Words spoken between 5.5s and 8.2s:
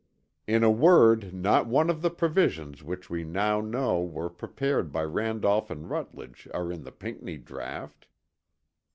and Rutledge are in the Pinckney draught.